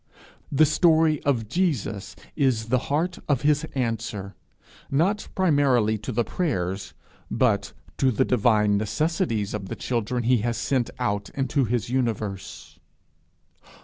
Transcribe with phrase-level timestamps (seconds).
[0.51, 4.33] The story of Jesus is the heart of his answer,
[4.89, 6.95] not primarily to the prayers,
[7.29, 12.79] but to the divine necessities of the children he has sent out into his universe.